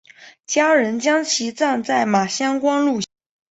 [0.47, 3.05] 家人将其葬在马乡官路西沿。